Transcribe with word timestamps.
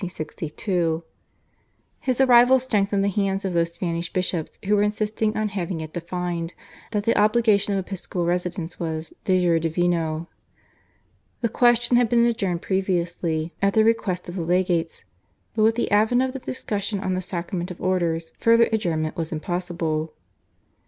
His 1.99 2.19
arrival 2.19 2.57
strengthened 2.57 3.03
the 3.03 3.07
hands 3.07 3.45
of 3.45 3.53
those 3.53 3.71
Spanish 3.73 4.11
bishops 4.11 4.57
who 4.65 4.75
were 4.75 4.81
insisting 4.81 5.37
on 5.37 5.49
having 5.49 5.79
it 5.79 5.93
defined 5.93 6.55
that 6.89 7.03
the 7.03 7.15
obligation 7.15 7.73
of 7.77 7.85
episcopal 7.85 8.25
residence 8.25 8.79
was 8.79 9.13
/de 9.25 9.39
jure 9.41 9.59
divino/. 9.59 10.27
The 11.41 11.49
question 11.49 11.97
had 11.97 12.09
been 12.09 12.25
adjourned 12.25 12.63
previously 12.63 13.53
at 13.61 13.75
the 13.75 13.83
request 13.83 14.27
of 14.27 14.37
the 14.37 14.41
legates, 14.43 15.03
but 15.55 15.61
with 15.61 15.75
the 15.75 15.91
advent 15.91 16.23
of 16.23 16.33
the 16.33 16.39
discussion 16.39 16.99
on 16.99 17.13
the 17.13 17.21
sacrament 17.21 17.69
of 17.69 17.79
Orders 17.79 18.33
further 18.39 18.69
adjournment 18.71 19.15
was 19.15 19.31
impossible. 19.31 20.13